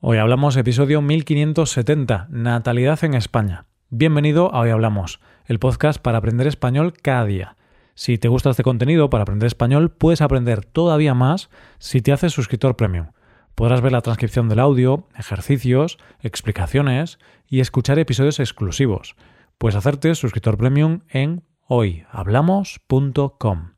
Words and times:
Hoy 0.00 0.18
hablamos 0.18 0.56
episodio 0.56 1.02
1570, 1.02 2.28
Natalidad 2.30 3.02
en 3.02 3.14
España. 3.14 3.66
Bienvenido 3.90 4.54
a 4.54 4.60
Hoy 4.60 4.70
Hablamos, 4.70 5.18
el 5.46 5.58
podcast 5.58 6.00
para 6.00 6.18
aprender 6.18 6.46
español 6.46 6.92
cada 6.92 7.24
día. 7.24 7.56
Si 7.96 8.16
te 8.16 8.28
gusta 8.28 8.50
este 8.50 8.62
contenido 8.62 9.10
para 9.10 9.22
aprender 9.22 9.48
español, 9.48 9.90
puedes 9.90 10.20
aprender 10.20 10.64
todavía 10.64 11.14
más 11.14 11.50
si 11.78 12.00
te 12.00 12.12
haces 12.12 12.32
suscriptor 12.32 12.76
premium. 12.76 13.08
Podrás 13.56 13.80
ver 13.80 13.90
la 13.90 14.00
transcripción 14.00 14.48
del 14.48 14.60
audio, 14.60 15.08
ejercicios, 15.18 15.98
explicaciones 16.20 17.18
y 17.48 17.58
escuchar 17.58 17.98
episodios 17.98 18.38
exclusivos. 18.38 19.16
Puedes 19.58 19.74
hacerte 19.74 20.14
suscriptor 20.14 20.56
premium 20.56 21.00
en 21.08 21.42
hoyhablamos.com. 21.66 23.72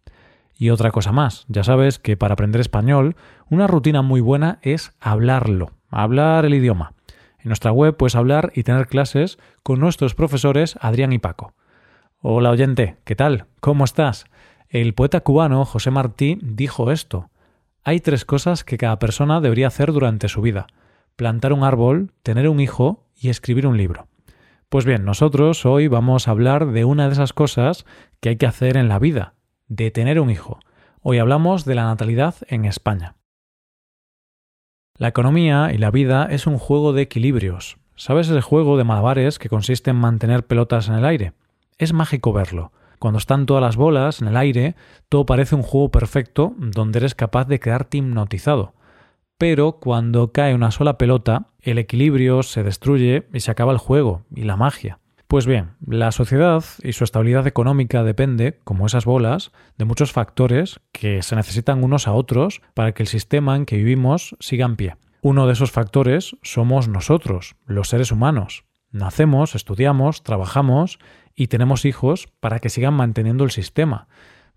Y 0.55 0.69
otra 0.69 0.91
cosa 0.91 1.13
más, 1.13 1.47
ya 1.49 1.65
sabes 1.65 1.99
que 1.99 2.19
para 2.19 2.35
aprender 2.35 2.61
español, 2.61 3.17
una 3.49 3.67
rutina 3.67 4.03
muy 4.03 4.21
buena 4.21 4.59
es 4.61 4.93
hablarlo 5.01 5.80
hablar 5.91 6.45
el 6.45 6.55
idioma. 6.55 6.95
En 7.39 7.49
nuestra 7.49 7.73
web 7.73 7.97
puedes 7.97 8.17
hablar 8.17 8.53
y 8.55 8.63
tener 8.63 8.87
clases 8.87 9.39
con 9.63 9.81
nuestros 9.81 10.15
profesores 10.15 10.77
Adrián 10.81 11.13
y 11.13 11.19
Paco. 11.19 11.55
Hola 12.21 12.51
oyente, 12.51 12.97
¿qué 13.05 13.17
tal? 13.17 13.47
¿Cómo 13.61 13.85
estás? 13.85 14.27
El 14.69 14.95
poeta 14.95 15.21
cubano 15.21 15.65
José 15.65 15.91
Martí 15.91 16.39
dijo 16.43 16.91
esto. 16.91 17.31
Hay 17.83 18.01
tres 18.01 18.25
cosas 18.25 18.63
que 18.63 18.77
cada 18.77 18.99
persona 18.99 19.41
debería 19.41 19.69
hacer 19.69 19.93
durante 19.93 20.29
su 20.29 20.43
vida. 20.43 20.67
Plantar 21.17 21.53
un 21.53 21.65
árbol, 21.65 22.13
tener 22.23 22.49
un 22.49 22.61
hijo 22.61 23.07
y 23.17 23.31
escribir 23.31 23.67
un 23.67 23.79
libro. 23.79 24.07
Pues 24.69 24.85
bien, 24.85 25.05
nosotros 25.05 25.67
hoy 25.67 25.89
vamos 25.89 26.29
a 26.29 26.31
hablar 26.31 26.67
de 26.67 26.85
una 26.85 27.07
de 27.07 27.15
esas 27.15 27.33
cosas 27.33 27.87
que 28.21 28.29
hay 28.29 28.37
que 28.37 28.47
hacer 28.47 28.77
en 28.77 28.89
la 28.89 28.99
vida, 28.99 29.35
de 29.67 29.91
tener 29.91 30.21
un 30.21 30.31
hijo. 30.31 30.61
Hoy 31.01 31.19
hablamos 31.19 31.65
de 31.65 31.75
la 31.75 31.85
natalidad 31.85 32.35
en 32.47 32.67
España. 32.67 33.17
La 35.01 35.09
economía 35.09 35.73
y 35.73 35.79
la 35.79 35.91
vida 35.91 36.27
es 36.29 36.47
un 36.47 36.59
juego 36.59 36.93
de 36.93 37.01
equilibrios. 37.01 37.79
¿Sabes 37.97 38.29
el 38.29 38.43
juego 38.43 38.77
de 38.77 38.85
malabares 38.85 39.39
que 39.39 39.49
consiste 39.49 39.89
en 39.89 39.97
mantener 39.97 40.47
pelotas 40.47 40.89
en 40.89 40.95
el 40.95 41.07
aire? 41.07 41.33
Es 41.79 41.95
mágico 41.95 42.35
verlo. 42.35 42.71
Cuando 42.99 43.17
están 43.17 43.47
todas 43.47 43.63
las 43.63 43.77
bolas 43.77 44.21
en 44.21 44.29
el 44.29 44.37
aire, 44.37 44.75
todo 45.09 45.25
parece 45.25 45.55
un 45.55 45.63
juego 45.63 45.91
perfecto 45.91 46.53
donde 46.59 46.99
eres 46.99 47.15
capaz 47.15 47.47
de 47.47 47.59
quedarte 47.61 47.97
hipnotizado. 47.97 48.75
Pero 49.39 49.79
cuando 49.81 50.33
cae 50.33 50.55
una 50.55 50.71
sola 50.71 50.99
pelota, 50.99 51.47
el 51.63 51.79
equilibrio 51.79 52.43
se 52.43 52.63
destruye 52.63 53.27
y 53.33 53.41
se 53.41 53.51
acaba 53.51 53.73
el 53.73 53.79
juego 53.79 54.27
y 54.35 54.43
la 54.43 54.57
magia. 54.57 54.99
Pues 55.31 55.47
bien, 55.47 55.77
la 55.87 56.11
sociedad 56.11 56.65
y 56.83 56.93
su 56.93 57.05
estabilidad 57.05 57.47
económica 57.47 58.03
depende, 58.03 58.59
como 58.65 58.85
esas 58.85 59.05
bolas, 59.05 59.53
de 59.79 59.85
muchos 59.85 60.11
factores 60.11 60.81
que 60.91 61.23
se 61.23 61.37
necesitan 61.37 61.85
unos 61.85 62.09
a 62.09 62.15
otros 62.15 62.63
para 62.75 62.91
que 62.91 63.05
el 63.05 63.07
sistema 63.07 63.55
en 63.55 63.65
que 63.65 63.77
vivimos 63.77 64.35
siga 64.41 64.67
en 64.67 64.75
pie. 64.75 64.97
Uno 65.23 65.47
de 65.47 65.53
esos 65.53 65.71
factores 65.71 66.37
somos 66.43 66.89
nosotros, 66.89 67.55
los 67.65 67.89
seres 67.89 68.11
humanos. 68.11 68.65
Nacemos, 68.91 69.55
estudiamos, 69.55 70.25
trabajamos 70.25 70.99
y 71.37 71.47
tenemos 71.47 71.85
hijos 71.85 72.27
para 72.41 72.59
que 72.59 72.69
sigan 72.69 72.95
manteniendo 72.95 73.45
el 73.45 73.53
sistema, 73.53 74.09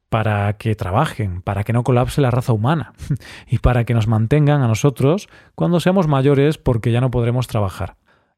para 0.09 0.53
que 0.53 0.73
trabajen, 0.73 1.44
para 1.44 1.63
que 1.63 1.73
no 1.73 1.83
colapse 1.83 2.19
la 2.19 2.31
raza 2.31 2.51
humana 2.51 2.94
y 3.47 3.59
para 3.59 3.83
que 3.83 3.94
nos 3.94 4.07
mantengan 4.07 4.63
a 4.63 4.67
nosotros 4.67 5.29
cuando 5.53 5.79
seamos 5.79 6.07
mayores 6.07 6.57
porque 6.57 6.91
ya 6.91 6.99
no 6.99 7.11
podremos 7.11 7.45
trabajar. 7.45 7.95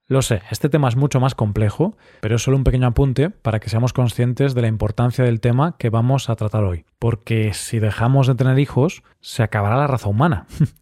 Lo 0.08 0.22
sé, 0.22 0.44
este 0.52 0.70
tema 0.70 0.88
es 0.88 0.95
mucho 0.95 1.20
más 1.20 1.34
complejo, 1.34 1.98
pero 2.22 2.36
es 2.36 2.44
solo 2.44 2.58
un 2.58 2.64
pequeño 2.64 2.86
apunte 2.86 3.31
para 3.31 3.59
que 3.59 3.72
seamos 3.72 3.92
conscientes 3.92 4.53
de 4.53 4.62
la 4.62 4.67
importancia 4.67 5.25
del 5.25 5.39
tema 5.39 5.78
que 5.80 5.89
vamos 5.89 6.30
a 6.30 6.36
tratar 6.36 6.64
hoy, 6.64 6.86
porque 7.00 7.56
si 7.56 7.80
dejamos 7.80 8.28
de 8.28 8.36
tener 8.36 8.59
hijos, 8.59 9.02
se 9.20 9.42
acabará 9.42 9.78
la 9.78 9.88
raza 9.88 10.09
humana. 10.09 10.45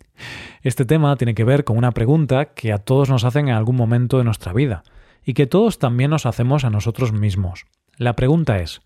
Este 0.61 0.85
tema 0.85 1.15
tiene 1.15 1.33
que 1.33 1.43
ver 1.43 1.63
con 1.63 1.77
una 1.77 1.91
pregunta 1.91 2.53
que 2.53 2.71
a 2.71 2.77
todos 2.77 3.09
nos 3.09 3.23
hacen 3.23 3.47
en 3.47 3.55
algún 3.55 3.75
momento 3.75 4.17
de 4.17 4.23
nuestra 4.23 4.53
vida, 4.53 4.83
y 5.25 5.33
que 5.33 5.47
todos 5.47 5.80
también 5.80 6.11
nos 6.11 6.25
hacemos 6.25 6.65
a 6.65 6.69
nosotros 6.69 7.13
mismos. 7.13 7.65
La 7.97 8.15
pregunta 8.15 8.59
es, 8.59 8.81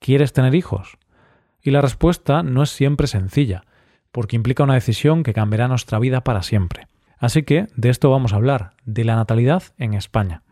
¿quieres 0.00 0.32
tener 0.32 0.54
hijos? 0.54 0.98
Y 1.62 1.70
la 1.70 1.82
respuesta 1.82 2.42
no 2.42 2.62
es 2.62 2.70
siempre 2.70 3.06
sencilla, 3.06 3.64
porque 4.10 4.36
implica 4.36 4.64
una 4.64 4.74
decisión 4.74 5.22
que 5.22 5.34
cambiará 5.34 5.68
nuestra 5.68 5.98
vida 5.98 6.22
para 6.22 6.42
siempre. 6.42 6.88
Así 7.22 7.44
que 7.44 7.68
de 7.76 7.88
esto 7.88 8.10
vamos 8.10 8.32
a 8.32 8.36
hablar, 8.36 8.72
de 8.84 9.04
la 9.04 9.14
natalidad 9.14 9.62
en 9.78 9.94
España. 9.94 10.42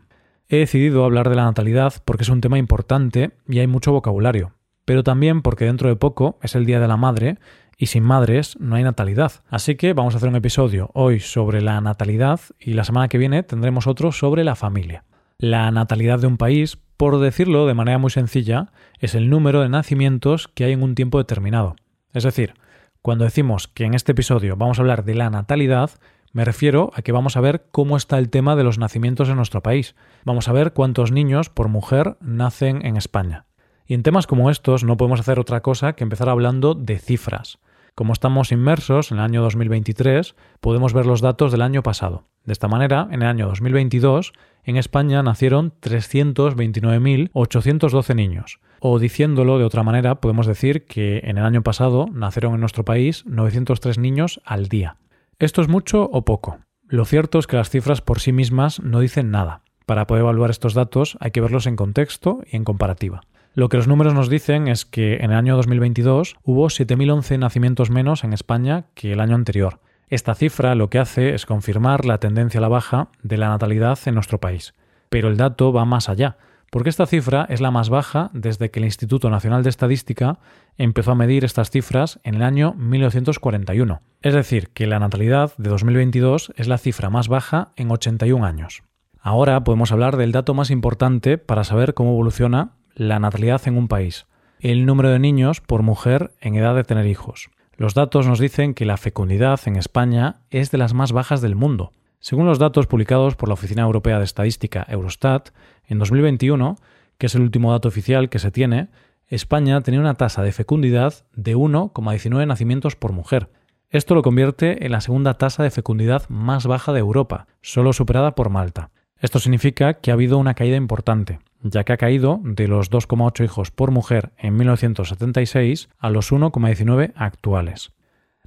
He 0.47 0.55
decidido 0.55 1.03
hablar 1.03 1.29
de 1.29 1.35
la 1.35 1.43
natalidad 1.43 1.95
porque 2.05 2.23
es 2.23 2.29
un 2.29 2.39
tema 2.39 2.57
importante 2.57 3.31
y 3.45 3.59
hay 3.59 3.67
mucho 3.67 3.91
vocabulario, 3.91 4.53
pero 4.85 5.03
también 5.03 5.41
porque 5.41 5.65
dentro 5.65 5.89
de 5.89 5.97
poco 5.97 6.39
es 6.41 6.55
el 6.55 6.65
Día 6.65 6.79
de 6.79 6.87
la 6.87 6.95
Madre 6.95 7.39
y 7.77 7.87
sin 7.87 8.03
madres 8.03 8.57
no 8.61 8.77
hay 8.77 8.83
natalidad. 8.83 9.33
Así 9.49 9.75
que 9.75 9.91
vamos 9.91 10.13
a 10.13 10.17
hacer 10.17 10.29
un 10.29 10.37
episodio 10.37 10.91
hoy 10.93 11.19
sobre 11.19 11.61
la 11.61 11.81
natalidad 11.81 12.39
y 12.57 12.71
la 12.71 12.85
semana 12.85 13.09
que 13.09 13.17
viene 13.17 13.43
tendremos 13.43 13.85
otro 13.85 14.13
sobre 14.13 14.45
la 14.45 14.55
familia. 14.55 15.03
La 15.39 15.71
natalidad 15.71 16.19
de 16.19 16.27
un 16.27 16.37
país, 16.37 16.77
por 16.95 17.19
decirlo 17.19 17.67
de 17.67 17.73
manera 17.73 17.97
muy 17.97 18.11
sencilla, 18.11 18.71
es 18.99 19.13
el 19.13 19.29
número 19.29 19.59
de 19.59 19.67
nacimientos 19.67 20.47
que 20.47 20.63
hay 20.63 20.71
en 20.71 20.83
un 20.83 20.95
tiempo 20.95 21.17
determinado. 21.17 21.75
Es 22.13 22.23
decir, 22.23 22.53
cuando 23.01 23.25
decimos 23.25 23.67
que 23.67 23.83
en 23.83 23.93
este 23.93 24.13
episodio 24.13 24.55
vamos 24.55 24.79
a 24.79 24.83
hablar 24.83 25.03
de 25.03 25.15
la 25.15 25.29
natalidad, 25.29 25.91
me 26.33 26.45
refiero 26.45 26.91
a 26.95 27.01
que 27.01 27.11
vamos 27.11 27.37
a 27.37 27.41
ver 27.41 27.65
cómo 27.71 27.97
está 27.97 28.17
el 28.17 28.29
tema 28.29 28.55
de 28.55 28.63
los 28.63 28.77
nacimientos 28.77 29.29
en 29.29 29.35
nuestro 29.35 29.61
país. 29.61 29.95
Vamos 30.23 30.47
a 30.47 30.53
ver 30.53 30.73
cuántos 30.73 31.11
niños 31.11 31.49
por 31.49 31.67
mujer 31.67 32.17
nacen 32.21 32.85
en 32.85 32.95
España. 32.97 33.45
Y 33.85 33.93
en 33.93 34.03
temas 34.03 34.27
como 34.27 34.49
estos 34.49 34.85
no 34.85 34.95
podemos 34.95 35.19
hacer 35.19 35.39
otra 35.39 35.61
cosa 35.61 35.93
que 35.93 36.03
empezar 36.03 36.29
hablando 36.29 36.75
de 36.75 36.99
cifras. 36.99 37.59
Como 37.93 38.13
estamos 38.13 38.53
inmersos 38.53 39.11
en 39.11 39.17
el 39.17 39.25
año 39.25 39.41
2023, 39.41 40.35
podemos 40.61 40.93
ver 40.93 41.05
los 41.05 41.19
datos 41.19 41.51
del 41.51 41.61
año 41.61 41.83
pasado. 41.83 42.29
De 42.45 42.53
esta 42.53 42.69
manera, 42.69 43.09
en 43.11 43.21
el 43.21 43.27
año 43.27 43.47
2022, 43.47 44.31
en 44.63 44.77
España 44.77 45.21
nacieron 45.23 45.73
329.812 45.81 48.15
niños. 48.15 48.61
O 48.79 48.97
diciéndolo 48.97 49.59
de 49.59 49.65
otra 49.65 49.83
manera, 49.83 50.21
podemos 50.21 50.47
decir 50.47 50.85
que 50.85 51.19
en 51.25 51.37
el 51.37 51.43
año 51.43 51.61
pasado 51.61 52.05
nacieron 52.13 52.53
en 52.53 52.61
nuestro 52.61 52.85
país 52.85 53.25
903 53.25 53.97
niños 53.97 54.39
al 54.45 54.69
día. 54.69 55.00
¿Esto 55.41 55.63
es 55.63 55.67
mucho 55.67 56.03
o 56.03 56.23
poco? 56.23 56.59
Lo 56.87 57.03
cierto 57.03 57.39
es 57.39 57.47
que 57.47 57.55
las 57.55 57.71
cifras 57.71 57.99
por 57.99 58.19
sí 58.19 58.31
mismas 58.31 58.79
no 58.79 58.99
dicen 58.99 59.31
nada. 59.31 59.63
Para 59.87 60.05
poder 60.05 60.21
evaluar 60.21 60.51
estos 60.51 60.75
datos 60.75 61.17
hay 61.19 61.31
que 61.31 61.41
verlos 61.41 61.65
en 61.65 61.75
contexto 61.75 62.43
y 62.45 62.57
en 62.57 62.63
comparativa. 62.63 63.21
Lo 63.55 63.67
que 63.67 63.77
los 63.77 63.87
números 63.87 64.13
nos 64.13 64.29
dicen 64.29 64.67
es 64.67 64.85
que 64.85 65.15
en 65.15 65.31
el 65.31 65.37
año 65.37 65.55
2022 65.55 66.35
hubo 66.43 66.67
7.011 66.67 67.39
nacimientos 67.39 67.89
menos 67.89 68.23
en 68.23 68.33
España 68.33 68.85
que 68.93 69.13
el 69.13 69.19
año 69.19 69.33
anterior. 69.33 69.79
Esta 70.09 70.35
cifra 70.35 70.75
lo 70.75 70.91
que 70.91 70.99
hace 70.99 71.33
es 71.33 71.47
confirmar 71.47 72.05
la 72.05 72.19
tendencia 72.19 72.59
a 72.59 72.61
la 72.61 72.67
baja 72.67 73.09
de 73.23 73.37
la 73.37 73.49
natalidad 73.49 73.97
en 74.05 74.13
nuestro 74.13 74.39
país. 74.39 74.75
Pero 75.09 75.27
el 75.27 75.37
dato 75.37 75.73
va 75.73 75.85
más 75.85 76.07
allá 76.07 76.37
porque 76.71 76.89
esta 76.89 77.05
cifra 77.05 77.45
es 77.49 77.59
la 77.59 77.69
más 77.69 77.89
baja 77.89 78.31
desde 78.33 78.71
que 78.71 78.79
el 78.79 78.85
Instituto 78.85 79.29
Nacional 79.29 79.61
de 79.61 79.69
Estadística 79.69 80.39
empezó 80.77 81.11
a 81.11 81.15
medir 81.15 81.43
estas 81.43 81.69
cifras 81.69 82.21
en 82.23 82.35
el 82.35 82.43
año 82.43 82.73
1941. 82.75 84.01
Es 84.21 84.33
decir, 84.33 84.69
que 84.69 84.87
la 84.87 84.97
natalidad 84.97 85.53
de 85.57 85.69
2022 85.69 86.53
es 86.55 86.69
la 86.69 86.77
cifra 86.77 87.09
más 87.09 87.27
baja 87.27 87.73
en 87.75 87.91
81 87.91 88.45
años. 88.45 88.83
Ahora 89.19 89.63
podemos 89.65 89.91
hablar 89.91 90.15
del 90.15 90.31
dato 90.31 90.53
más 90.53 90.71
importante 90.71 91.37
para 91.37 91.65
saber 91.65 91.93
cómo 91.93 92.11
evoluciona 92.11 92.71
la 92.95 93.19
natalidad 93.19 93.61
en 93.65 93.77
un 93.77 93.89
país, 93.89 94.25
el 94.61 94.85
número 94.85 95.09
de 95.09 95.19
niños 95.19 95.59
por 95.59 95.83
mujer 95.83 96.31
en 96.39 96.55
edad 96.55 96.73
de 96.73 96.85
tener 96.85 97.05
hijos. 97.05 97.49
Los 97.75 97.95
datos 97.95 98.27
nos 98.27 98.39
dicen 98.39 98.73
que 98.73 98.85
la 98.85 98.95
fecundidad 98.95 99.59
en 99.65 99.75
España 99.75 100.37
es 100.51 100.71
de 100.71 100.77
las 100.77 100.93
más 100.93 101.11
bajas 101.11 101.41
del 101.41 101.55
mundo, 101.55 101.91
según 102.23 102.45
los 102.45 102.59
datos 102.59 102.85
publicados 102.85 103.35
por 103.35 103.49
la 103.49 103.55
Oficina 103.55 103.81
Europea 103.81 104.19
de 104.19 104.25
Estadística 104.25 104.85
Eurostat, 104.87 105.49
en 105.91 105.99
2021, 105.99 106.77
que 107.17 107.27
es 107.27 107.35
el 107.35 107.41
último 107.41 107.71
dato 107.71 107.87
oficial 107.87 108.29
que 108.29 108.39
se 108.39 108.51
tiene, 108.51 108.89
España 109.27 109.79
tenía 109.81 109.99
una 109.99 110.15
tasa 110.15 110.41
de 110.41 110.51
fecundidad 110.51 111.13
de 111.33 111.55
1,19 111.55 112.47
nacimientos 112.47 112.95
por 112.95 113.13
mujer. 113.13 113.49
Esto 113.89 114.15
lo 114.15 114.21
convierte 114.21 114.85
en 114.85 114.91
la 114.91 115.01
segunda 115.01 115.33
tasa 115.35 115.63
de 115.63 115.71
fecundidad 115.71 116.27
más 116.29 116.65
baja 116.65 116.93
de 116.93 116.99
Europa, 116.99 117.47
solo 117.61 117.93
superada 117.93 118.35
por 118.35 118.49
Malta. 118.49 118.89
Esto 119.19 119.39
significa 119.39 119.95
que 119.95 120.11
ha 120.11 120.15
habido 120.15 120.37
una 120.37 120.53
caída 120.53 120.77
importante, 120.77 121.39
ya 121.61 121.83
que 121.83 121.93
ha 121.93 121.97
caído 121.97 122.39
de 122.43 122.67
los 122.67 122.89
2,8 122.89 123.43
hijos 123.43 123.69
por 123.69 123.91
mujer 123.91 124.31
en 124.37 124.55
1976 124.55 125.89
a 125.99 126.09
los 126.09 126.31
1,19 126.31 127.11
actuales. 127.15 127.91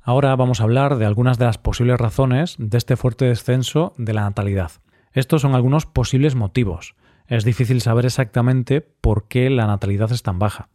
Ahora 0.02 0.34
vamos 0.36 0.60
a 0.60 0.64
hablar 0.64 0.96
de 0.96 1.06
algunas 1.06 1.38
de 1.38 1.44
las 1.44 1.58
posibles 1.58 1.98
razones 2.00 2.56
de 2.58 2.76
este 2.76 2.96
fuerte 2.96 3.26
descenso 3.26 3.94
de 3.96 4.14
la 4.14 4.22
natalidad. 4.22 4.72
Estos 5.12 5.42
son 5.42 5.54
algunos 5.54 5.86
posibles 5.86 6.34
motivos. 6.34 6.94
Es 7.26 7.44
difícil 7.44 7.80
saber 7.80 8.04
exactamente 8.04 8.82
por 8.82 9.28
qué 9.28 9.48
la 9.48 9.66
natalidad 9.66 10.12
es 10.12 10.22
tan 10.22 10.38
baja. 10.38 10.68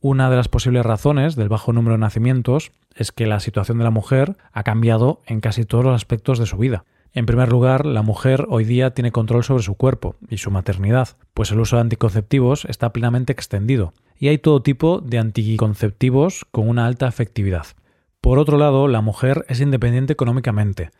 Una 0.00 0.30
de 0.30 0.36
las 0.36 0.48
posibles 0.48 0.86
razones 0.86 1.34
del 1.36 1.48
bajo 1.48 1.72
número 1.72 1.94
de 1.94 2.00
nacimientos 2.00 2.72
es 2.94 3.12
que 3.12 3.26
la 3.26 3.40
situación 3.40 3.78
de 3.78 3.84
la 3.84 3.90
mujer 3.90 4.36
ha 4.52 4.62
cambiado 4.62 5.22
en 5.26 5.40
casi 5.40 5.64
todos 5.64 5.84
los 5.84 5.94
aspectos 5.94 6.38
de 6.38 6.46
su 6.46 6.56
vida. 6.56 6.84
En 7.12 7.26
primer 7.26 7.50
lugar, 7.50 7.84
la 7.84 8.02
mujer 8.02 8.46
hoy 8.48 8.64
día 8.64 8.94
tiene 8.94 9.12
control 9.12 9.44
sobre 9.44 9.62
su 9.62 9.74
cuerpo 9.74 10.16
y 10.28 10.38
su 10.38 10.50
maternidad, 10.50 11.16
pues 11.34 11.50
el 11.50 11.60
uso 11.60 11.76
de 11.76 11.82
anticonceptivos 11.82 12.64
está 12.64 12.92
plenamente 12.92 13.32
extendido, 13.32 13.92
y 14.18 14.28
hay 14.28 14.38
todo 14.38 14.62
tipo 14.62 15.00
de 15.00 15.18
anticonceptivos 15.18 16.46
con 16.50 16.68
una 16.68 16.86
alta 16.86 17.06
efectividad. 17.06 17.66
Por 18.20 18.38
otro 18.38 18.56
lado, 18.56 18.88
la 18.88 19.00
mujer 19.00 19.44
es 19.48 19.60
independiente 19.60 20.12
económicamente 20.12 20.90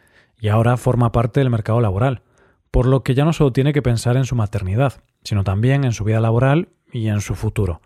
y 0.40 0.48
ahora 0.48 0.76
forma 0.76 1.12
parte 1.12 1.40
del 1.40 1.50
mercado 1.50 1.80
laboral, 1.80 2.22
por 2.72 2.86
lo 2.86 3.04
que 3.04 3.14
ya 3.14 3.24
no 3.24 3.32
solo 3.32 3.52
tiene 3.52 3.72
que 3.72 3.82
pensar 3.82 4.16
en 4.16 4.24
su 4.24 4.34
maternidad, 4.34 5.04
sino 5.22 5.44
también 5.44 5.84
en 5.84 5.92
su 5.92 6.02
vida 6.02 6.20
laboral 6.20 6.70
y 6.90 7.06
en 7.08 7.20
su 7.20 7.36
futuro. 7.36 7.82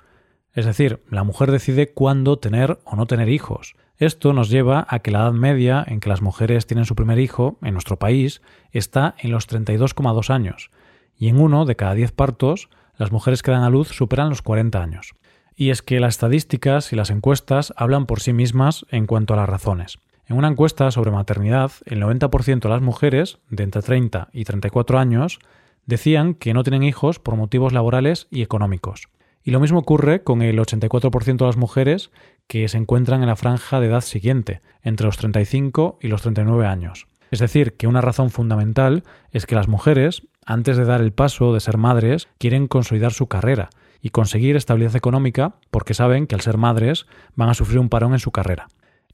Es 0.55 0.65
decir, 0.65 1.03
la 1.11 1.25
mujer 1.25 1.51
decide 1.51 1.93
cuándo 1.93 2.39
tener 2.39 2.79
o 2.85 2.97
no 2.97 3.07
tener 3.07 3.29
hijos. 3.29 3.75
Esto 3.99 4.33
nos 4.33 4.49
lleva 4.49 4.87
a 4.89 5.01
que 5.01 5.11
la 5.11 5.19
edad 5.19 5.33
media 5.33 5.85
en 5.87 6.01
que 6.01 6.09
las 6.09 6.23
mujeres 6.23 6.67
tienen 6.67 6.87
su 6.87 6.95
primer 6.95 7.19
hijo 7.19 7.59
en 7.63 7.75
nuestro 7.75 7.99
país 7.99 8.43
está 8.71 9.17
en 9.19 9.33
los 9.33 9.49
32,2 9.49 10.31
años, 10.31 10.71
y 11.19 11.29
en 11.29 11.41
uno 11.41 11.67
de 11.67 11.77
cada 11.77 11.95
10 11.95 12.13
partos 12.13 12.71
las 12.97 13.11
mujeres 13.11 13.43
que 13.43 13.51
dan 13.51 13.65
a 13.65 13.71
luz 13.71 13.89
superan 13.89 14.29
los 14.29 14.41
40 14.41 14.81
años. 14.81 15.15
Y 15.57 15.71
es 15.71 15.83
que 15.83 15.99
las 15.99 16.15
estadísticas 16.15 16.93
y 16.93 16.97
las 16.97 17.11
encuestas 17.11 17.75
hablan 17.77 18.07
por 18.07 18.21
sí 18.21 18.33
mismas 18.33 18.87
en 18.91 19.07
cuanto 19.07 19.35
a 19.35 19.39
las 19.39 19.49
razones. 19.49 19.99
En 20.29 20.37
una 20.37 20.49
encuesta 20.49 20.91
sobre 20.91 21.13
maternidad, 21.13 21.71
el 21.85 22.03
90% 22.03 22.61
de 22.61 22.69
las 22.69 22.83
mujeres 22.83 23.39
de 23.49 23.63
entre 23.63 23.81
30 23.81 24.29
y 24.33 24.45
34 24.45 24.99
años 24.99 25.39
decían 25.87 26.35
que 26.35 26.53
no 26.53 26.65
tienen 26.65 26.83
hijos 26.83 27.21
por 27.21 27.37
motivos 27.37 27.73
laborales 27.73 28.27
y 28.31 28.43
económicos. 28.43 29.09
Y 29.45 29.53
lo 29.53 29.61
mismo 29.61 29.79
ocurre 29.79 30.25
con 30.25 30.43
el 30.43 30.59
84% 30.59 31.37
de 31.37 31.45
las 31.45 31.57
mujeres 31.57 32.11
que 32.49 32.67
se 32.67 32.77
encuentran 32.77 33.23
en 33.23 33.29
la 33.29 33.37
franja 33.37 33.79
de 33.79 33.87
edad 33.87 34.01
siguiente, 34.01 34.61
entre 34.83 35.07
los 35.07 35.17
35 35.17 35.99
y 36.03 36.09
los 36.09 36.23
39 36.23 36.67
años. 36.67 37.07
Es 37.31 37.39
decir, 37.39 37.75
que 37.75 37.87
una 37.87 38.01
razón 38.01 38.31
fundamental 38.31 39.05
es 39.31 39.47
que 39.47 39.55
las 39.55 39.69
mujeres, 39.69 40.23
antes 40.45 40.77
de 40.77 40.85
dar 40.85 41.01
el 41.01 41.13
paso 41.13 41.55
de 41.55 41.61
ser 41.61 41.77
madres, 41.77 42.27
quieren 42.39 42.67
consolidar 42.67 43.13
su 43.13 43.29
carrera 43.29 43.71
y 44.03 44.11
conseguir 44.11 44.57
estabilidad 44.57 44.97
económica 44.97 45.55
porque 45.71 45.95
saben 45.95 46.27
que 46.27 46.35
al 46.35 46.41
ser 46.41 46.57
madres 46.59 47.07
van 47.37 47.49
a 47.49 47.55
sufrir 47.55 47.79
un 47.79 47.89
parón 47.89 48.13
en 48.13 48.19
su 48.19 48.33
carrera. 48.33 48.67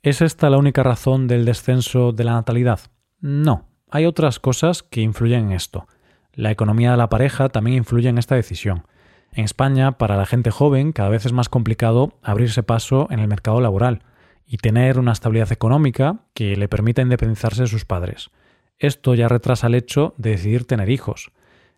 ¿Es 0.04 0.20
esta 0.20 0.50
la 0.50 0.58
única 0.58 0.82
razón 0.82 1.28
del 1.28 1.44
descenso 1.44 2.10
de 2.10 2.24
la 2.24 2.32
natalidad? 2.32 2.80
No, 3.20 3.68
hay 3.88 4.04
otras 4.04 4.40
cosas 4.40 4.82
que 4.82 5.00
influyen 5.00 5.44
en 5.44 5.52
esto. 5.52 5.86
La 6.32 6.50
economía 6.50 6.90
de 6.90 6.96
la 6.96 7.08
pareja 7.08 7.50
también 7.50 7.76
influye 7.76 8.08
en 8.08 8.18
esta 8.18 8.34
decisión. 8.34 8.84
En 9.30 9.44
España, 9.44 9.98
para 9.98 10.16
la 10.16 10.26
gente 10.26 10.50
joven, 10.50 10.90
cada 10.90 11.08
vez 11.08 11.24
es 11.24 11.32
más 11.32 11.48
complicado 11.48 12.18
abrirse 12.20 12.64
paso 12.64 13.06
en 13.12 13.20
el 13.20 13.28
mercado 13.28 13.60
laboral 13.60 14.02
y 14.44 14.56
tener 14.56 14.98
una 14.98 15.12
estabilidad 15.12 15.52
económica 15.52 16.24
que 16.34 16.56
le 16.56 16.66
permita 16.66 17.02
independizarse 17.02 17.62
de 17.62 17.68
sus 17.68 17.84
padres. 17.84 18.30
Esto 18.80 19.14
ya 19.14 19.28
retrasa 19.28 19.68
el 19.68 19.76
hecho 19.76 20.14
de 20.16 20.30
decidir 20.30 20.66
tener 20.66 20.90
hijos. 20.90 21.30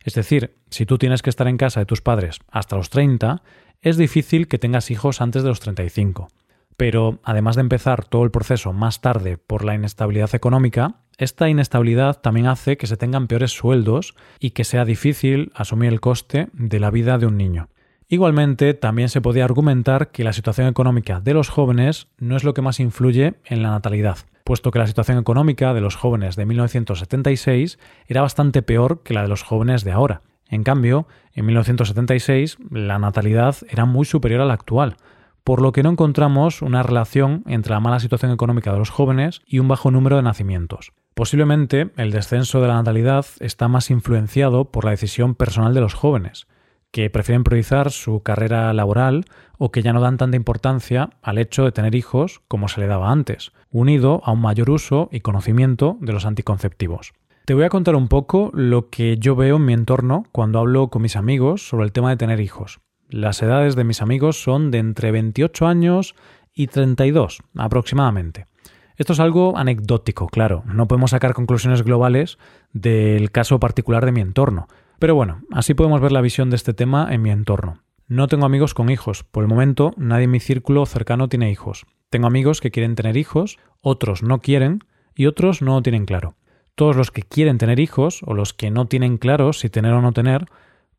Es 0.02 0.14
decir, 0.14 0.56
si 0.70 0.86
tú 0.86 0.96
tienes 0.96 1.20
que 1.20 1.28
estar 1.28 1.46
en 1.46 1.58
casa 1.58 1.80
de 1.80 1.86
tus 1.86 2.00
padres 2.00 2.38
hasta 2.48 2.76
los 2.76 2.88
30, 2.88 3.42
es 3.82 3.98
difícil 3.98 4.48
que 4.48 4.58
tengas 4.58 4.90
hijos 4.90 5.20
antes 5.20 5.42
de 5.42 5.50
los 5.50 5.60
35. 5.60 6.28
Pero 6.76 7.20
además 7.22 7.56
de 7.56 7.62
empezar 7.62 8.04
todo 8.04 8.24
el 8.24 8.30
proceso 8.30 8.72
más 8.72 9.00
tarde 9.00 9.38
por 9.38 9.64
la 9.64 9.74
inestabilidad 9.74 10.34
económica, 10.34 10.96
esta 11.16 11.48
inestabilidad 11.48 12.20
también 12.20 12.46
hace 12.46 12.76
que 12.76 12.86
se 12.86 12.96
tengan 12.96 13.28
peores 13.28 13.52
sueldos 13.52 14.14
y 14.40 14.50
que 14.50 14.64
sea 14.64 14.84
difícil 14.84 15.52
asumir 15.54 15.92
el 15.92 16.00
coste 16.00 16.48
de 16.52 16.80
la 16.80 16.90
vida 16.90 17.18
de 17.18 17.26
un 17.26 17.36
niño. 17.36 17.68
Igualmente, 18.08 18.74
también 18.74 19.08
se 19.08 19.20
podría 19.20 19.44
argumentar 19.44 20.10
que 20.10 20.24
la 20.24 20.32
situación 20.32 20.68
económica 20.68 21.20
de 21.20 21.34
los 21.34 21.48
jóvenes 21.48 22.08
no 22.18 22.36
es 22.36 22.44
lo 22.44 22.52
que 22.52 22.62
más 22.62 22.80
influye 22.80 23.34
en 23.44 23.62
la 23.62 23.70
natalidad, 23.70 24.18
puesto 24.44 24.70
que 24.70 24.78
la 24.78 24.86
situación 24.86 25.18
económica 25.18 25.72
de 25.72 25.80
los 25.80 25.96
jóvenes 25.96 26.36
de 26.36 26.44
1976 26.44 27.78
era 28.06 28.20
bastante 28.20 28.62
peor 28.62 29.02
que 29.02 29.14
la 29.14 29.22
de 29.22 29.28
los 29.28 29.42
jóvenes 29.42 29.84
de 29.84 29.92
ahora. 29.92 30.22
En 30.48 30.64
cambio, 30.64 31.08
en 31.32 31.46
1976 31.46 32.58
la 32.70 32.98
natalidad 32.98 33.56
era 33.70 33.86
muy 33.86 34.04
superior 34.04 34.42
a 34.42 34.44
la 34.44 34.54
actual, 34.54 34.96
por 35.44 35.60
lo 35.60 35.72
que 35.72 35.82
no 35.82 35.90
encontramos 35.90 36.62
una 36.62 36.82
relación 36.82 37.44
entre 37.46 37.72
la 37.72 37.80
mala 37.80 38.00
situación 38.00 38.32
económica 38.32 38.72
de 38.72 38.78
los 38.78 38.90
jóvenes 38.90 39.42
y 39.46 39.58
un 39.58 39.68
bajo 39.68 39.90
número 39.90 40.16
de 40.16 40.22
nacimientos. 40.22 40.92
Posiblemente 41.14 41.90
el 41.96 42.10
descenso 42.10 42.60
de 42.60 42.68
la 42.68 42.74
natalidad 42.74 43.26
está 43.40 43.68
más 43.68 43.90
influenciado 43.90 44.64
por 44.64 44.84
la 44.84 44.90
decisión 44.90 45.34
personal 45.34 45.74
de 45.74 45.80
los 45.80 45.94
jóvenes, 45.94 46.46
que 46.90 47.10
prefieren 47.10 47.44
priorizar 47.44 47.90
su 47.90 48.22
carrera 48.22 48.72
laboral 48.72 49.24
o 49.58 49.70
que 49.70 49.82
ya 49.82 49.92
no 49.92 50.00
dan 50.00 50.16
tanta 50.16 50.36
importancia 50.36 51.10
al 51.22 51.38
hecho 51.38 51.64
de 51.64 51.72
tener 51.72 51.94
hijos 51.94 52.40
como 52.48 52.68
se 52.68 52.80
le 52.80 52.86
daba 52.86 53.10
antes, 53.10 53.52
unido 53.70 54.22
a 54.24 54.32
un 54.32 54.40
mayor 54.40 54.70
uso 54.70 55.08
y 55.12 55.20
conocimiento 55.20 55.98
de 56.00 56.12
los 56.12 56.24
anticonceptivos. 56.24 57.12
Te 57.44 57.52
voy 57.52 57.64
a 57.64 57.68
contar 57.68 57.94
un 57.94 58.08
poco 58.08 58.50
lo 58.54 58.88
que 58.88 59.18
yo 59.18 59.36
veo 59.36 59.56
en 59.56 59.66
mi 59.66 59.74
entorno 59.74 60.24
cuando 60.32 60.60
hablo 60.60 60.88
con 60.88 61.02
mis 61.02 61.16
amigos 61.16 61.68
sobre 61.68 61.84
el 61.84 61.92
tema 61.92 62.08
de 62.10 62.16
tener 62.16 62.40
hijos. 62.40 62.80
Las 63.14 63.40
edades 63.42 63.76
de 63.76 63.84
mis 63.84 64.02
amigos 64.02 64.42
son 64.42 64.72
de 64.72 64.78
entre 64.78 65.12
28 65.12 65.68
años 65.68 66.16
y 66.52 66.66
32 66.66 67.44
aproximadamente. 67.56 68.48
Esto 68.96 69.12
es 69.12 69.20
algo 69.20 69.56
anecdótico, 69.56 70.26
claro, 70.26 70.64
no 70.66 70.88
podemos 70.88 71.12
sacar 71.12 71.32
conclusiones 71.32 71.84
globales 71.84 72.38
del 72.72 73.30
caso 73.30 73.60
particular 73.60 74.04
de 74.04 74.10
mi 74.10 74.20
entorno, 74.20 74.66
pero 74.98 75.14
bueno, 75.14 75.42
así 75.52 75.74
podemos 75.74 76.00
ver 76.00 76.10
la 76.10 76.22
visión 76.22 76.50
de 76.50 76.56
este 76.56 76.74
tema 76.74 77.06
en 77.14 77.22
mi 77.22 77.30
entorno. 77.30 77.84
No 78.08 78.26
tengo 78.26 78.46
amigos 78.46 78.74
con 78.74 78.90
hijos, 78.90 79.22
por 79.22 79.44
el 79.44 79.48
momento 79.48 79.94
nadie 79.96 80.24
en 80.24 80.32
mi 80.32 80.40
círculo 80.40 80.84
cercano 80.84 81.28
tiene 81.28 81.52
hijos. 81.52 81.86
Tengo 82.10 82.26
amigos 82.26 82.60
que 82.60 82.72
quieren 82.72 82.96
tener 82.96 83.16
hijos, 83.16 83.60
otros 83.80 84.24
no 84.24 84.40
quieren 84.40 84.80
y 85.14 85.26
otros 85.26 85.62
no 85.62 85.74
lo 85.74 85.82
tienen 85.82 86.04
claro. 86.04 86.34
Todos 86.74 86.96
los 86.96 87.12
que 87.12 87.22
quieren 87.22 87.58
tener 87.58 87.78
hijos 87.78 88.22
o 88.26 88.34
los 88.34 88.54
que 88.54 88.72
no 88.72 88.88
tienen 88.88 89.18
claro 89.18 89.52
si 89.52 89.70
tener 89.70 89.92
o 89.92 90.02
no 90.02 90.10
tener 90.10 90.46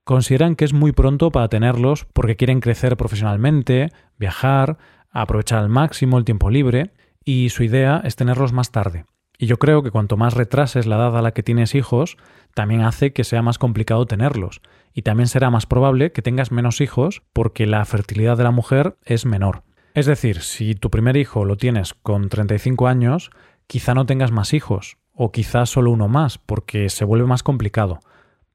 consideran 0.05 0.55
que 0.55 0.63
es 0.63 0.73
muy 0.73 0.93
pronto 0.93 1.31
para 1.31 1.49
tenerlos 1.49 2.05
porque 2.13 2.37
quieren 2.37 2.61
crecer 2.61 2.95
profesionalmente, 2.95 3.91
viajar, 4.17 4.77
aprovechar 5.11 5.59
al 5.59 5.69
máximo 5.69 6.17
el 6.17 6.23
tiempo 6.23 6.49
libre, 6.49 6.91
y 7.25 7.49
su 7.49 7.63
idea 7.63 8.01
es 8.05 8.15
tenerlos 8.15 8.53
más 8.53 8.71
tarde. 8.71 9.05
Y 9.37 9.47
yo 9.47 9.57
creo 9.57 9.83
que 9.83 9.91
cuanto 9.91 10.15
más 10.15 10.35
retrases 10.35 10.85
la 10.85 10.95
edad 10.95 11.17
a 11.17 11.21
la 11.21 11.31
que 11.31 11.43
tienes 11.43 11.75
hijos, 11.75 12.17
también 12.53 12.81
hace 12.81 13.11
que 13.11 13.23
sea 13.23 13.41
más 13.41 13.57
complicado 13.57 14.05
tenerlos. 14.05 14.61
Y 14.93 15.01
también 15.01 15.27
será 15.27 15.49
más 15.49 15.65
probable 15.65 16.11
que 16.13 16.21
tengas 16.21 16.51
menos 16.51 16.79
hijos 16.79 17.23
porque 17.33 17.65
la 17.65 17.83
fertilidad 17.83 18.37
de 18.37 18.43
la 18.43 18.51
mujer 18.51 18.95
es 19.03 19.25
menor. 19.25 19.63
Es 19.93 20.05
decir, 20.05 20.41
si 20.41 20.75
tu 20.75 20.89
primer 20.89 21.17
hijo 21.17 21.43
lo 21.43 21.57
tienes 21.57 21.93
con 21.93 22.29
35 22.29 22.87
años, 22.87 23.31
quizá 23.67 23.93
no 23.93 24.05
tengas 24.05 24.31
más 24.31 24.53
hijos, 24.53 24.97
o 25.13 25.31
quizá 25.31 25.65
solo 25.65 25.91
uno 25.91 26.07
más, 26.07 26.37
porque 26.37 26.89
se 26.89 27.05
vuelve 27.05 27.25
más 27.25 27.43
complicado. 27.43 27.99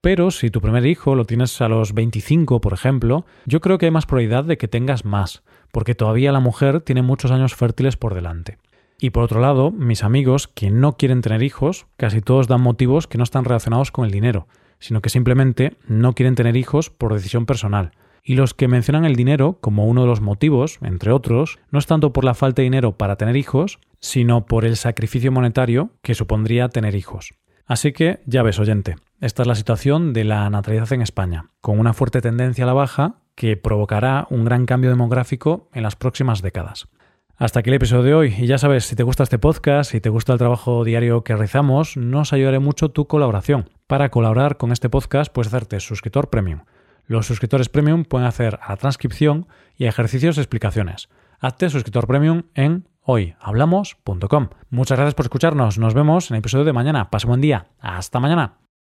Pero 0.02 0.30
si 0.30 0.50
tu 0.50 0.62
primer 0.62 0.86
hijo 0.86 1.14
lo 1.14 1.26
tienes 1.26 1.60
a 1.60 1.68
los 1.68 1.92
25, 1.92 2.62
por 2.62 2.72
ejemplo, 2.72 3.26
yo 3.44 3.60
creo 3.60 3.76
que 3.76 3.84
hay 3.84 3.92
más 3.92 4.06
probabilidad 4.06 4.44
de 4.44 4.56
que 4.56 4.66
tengas 4.66 5.04
más, 5.04 5.42
porque 5.72 5.94
todavía 5.94 6.32
la 6.32 6.40
mujer 6.40 6.80
tiene 6.80 7.02
muchos 7.02 7.30
años 7.30 7.54
fértiles 7.54 7.98
por 7.98 8.14
delante. 8.14 8.56
Y 8.98 9.10
por 9.10 9.24
otro 9.24 9.40
lado, 9.40 9.70
mis 9.70 10.02
amigos 10.02 10.48
que 10.48 10.70
no 10.70 10.96
quieren 10.96 11.20
tener 11.20 11.42
hijos, 11.42 11.86
casi 11.98 12.22
todos 12.22 12.48
dan 12.48 12.62
motivos 12.62 13.06
que 13.06 13.18
no 13.18 13.24
están 13.24 13.44
relacionados 13.44 13.90
con 13.90 14.06
el 14.06 14.10
dinero, 14.10 14.46
sino 14.78 15.02
que 15.02 15.10
simplemente 15.10 15.76
no 15.86 16.14
quieren 16.14 16.34
tener 16.34 16.56
hijos 16.56 16.88
por 16.88 17.12
decisión 17.12 17.44
personal. 17.44 17.92
Y 18.22 18.36
los 18.36 18.54
que 18.54 18.68
mencionan 18.68 19.04
el 19.04 19.16
dinero 19.16 19.58
como 19.60 19.86
uno 19.86 20.02
de 20.02 20.06
los 20.06 20.22
motivos, 20.22 20.78
entre 20.82 21.12
otros, 21.12 21.58
no 21.70 21.78
es 21.78 21.86
tanto 21.86 22.14
por 22.14 22.24
la 22.24 22.34
falta 22.34 22.62
de 22.62 22.64
dinero 22.64 22.92
para 22.92 23.16
tener 23.16 23.36
hijos, 23.36 23.80
sino 24.00 24.46
por 24.46 24.64
el 24.64 24.76
sacrificio 24.76 25.30
monetario 25.30 25.90
que 26.00 26.14
supondría 26.14 26.70
tener 26.70 26.94
hijos. 26.94 27.34
Así 27.70 27.92
que 27.92 28.18
ya 28.26 28.42
ves, 28.42 28.58
oyente, 28.58 28.96
esta 29.20 29.44
es 29.44 29.46
la 29.46 29.54
situación 29.54 30.12
de 30.12 30.24
la 30.24 30.50
natalidad 30.50 30.92
en 30.92 31.02
España, 31.02 31.50
con 31.60 31.78
una 31.78 31.92
fuerte 31.92 32.20
tendencia 32.20 32.64
a 32.64 32.66
la 32.66 32.72
baja 32.72 33.20
que 33.36 33.56
provocará 33.56 34.26
un 34.28 34.44
gran 34.44 34.66
cambio 34.66 34.90
demográfico 34.90 35.68
en 35.72 35.84
las 35.84 35.94
próximas 35.94 36.42
décadas. 36.42 36.88
Hasta 37.36 37.60
aquí 37.60 37.70
el 37.70 37.76
episodio 37.76 38.02
de 38.02 38.14
hoy. 38.14 38.34
Y 38.36 38.48
ya 38.48 38.58
sabes, 38.58 38.86
si 38.86 38.96
te 38.96 39.04
gusta 39.04 39.22
este 39.22 39.38
podcast, 39.38 39.92
si 39.92 40.00
te 40.00 40.08
gusta 40.08 40.32
el 40.32 40.40
trabajo 40.40 40.82
diario 40.82 41.22
que 41.22 41.32
realizamos, 41.34 41.96
nos 41.96 42.32
ayudaré 42.32 42.58
mucho 42.58 42.88
tu 42.88 43.06
colaboración. 43.06 43.70
Para 43.86 44.10
colaborar 44.10 44.56
con 44.56 44.72
este 44.72 44.90
podcast, 44.90 45.32
puedes 45.32 45.46
hacerte 45.46 45.78
suscriptor 45.78 46.28
premium. 46.28 46.62
Los 47.06 47.26
suscriptores 47.26 47.68
premium 47.68 48.04
pueden 48.04 48.26
hacer 48.26 48.58
a 48.62 48.70
la 48.70 48.78
transcripción 48.78 49.46
y 49.76 49.84
ejercicios 49.84 50.38
y 50.38 50.40
explicaciones. 50.40 51.08
Hazte 51.38 51.70
suscriptor 51.70 52.08
premium 52.08 52.42
en 52.54 52.88
hoyhablamos.com. 53.10 54.48
Muchas 54.70 54.98
gracias 54.98 55.14
por 55.14 55.26
escucharnos. 55.26 55.78
Nos 55.78 55.94
vemos 55.94 56.30
en 56.30 56.36
el 56.36 56.40
episodio 56.40 56.64
de 56.64 56.72
mañana. 56.72 57.10
Pase 57.10 57.26
buen 57.26 57.40
día. 57.40 57.66
Hasta 57.80 58.20
mañana. 58.20 58.69